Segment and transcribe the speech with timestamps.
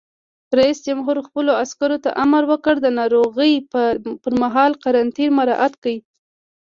[0.59, 3.53] رئیس جمهور خپلو عسکرو ته امر وکړ؛ د ناروغۍ
[4.23, 5.97] پر مهال قرنطین مراعات کړئ!